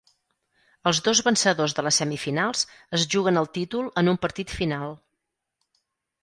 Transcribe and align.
Els 0.91 1.01
dos 1.07 1.19
vencedors 1.27 1.75
de 1.79 1.83
les 1.87 1.99
semifinals 2.01 2.63
es 2.99 3.05
juguen 3.17 3.39
el 3.43 3.49
títol 3.59 3.93
en 4.03 4.11
un 4.15 4.19
partit 4.25 4.55
final. 4.63 4.99